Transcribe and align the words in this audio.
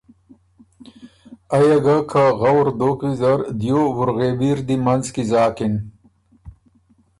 ایه 1.55 1.77
ګه 1.85 1.97
که 2.11 2.23
غؤر 2.39 2.67
دوک 2.79 2.99
ویزر، 3.05 3.39
دیو 3.59 3.81
وُرغېوي 3.97 4.51
ر 4.57 4.59
دی 4.67 4.75
منځ 4.85 5.05
کی 5.13 5.23
زاکِن۔ 5.31 5.73